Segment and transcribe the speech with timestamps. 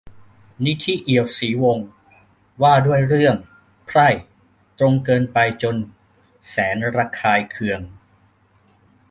[0.65, 1.87] นิธิ เอียวศรีวงศ์:
[2.61, 3.35] ว่าด้วย เรื่อง
[3.87, 4.07] "ไพร่"
[4.79, 5.75] ตรงเกินไปจน
[6.49, 7.81] แสนระคายเคือง